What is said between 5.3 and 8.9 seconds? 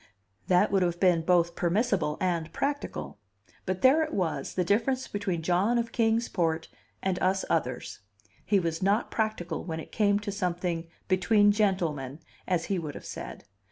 John of Kings Port and us others; he was